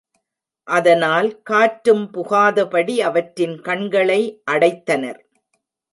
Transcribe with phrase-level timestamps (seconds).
[0.67, 4.21] அதனால் காற்றும் புகாதபடி அவற்றின் கண்களை
[4.51, 5.21] அடைத்தனர்.